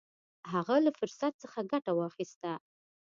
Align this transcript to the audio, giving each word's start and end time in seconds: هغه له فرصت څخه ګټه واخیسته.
هغه 0.51 0.75
له 0.85 0.91
فرصت 0.99 1.33
څخه 1.43 1.59
ګټه 1.71 1.91
واخیسته. 1.95 2.51